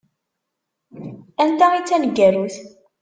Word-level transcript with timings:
Anta 1.43 1.67
i 1.77 1.81
d 1.81 1.85
taneggarut? 1.87 2.55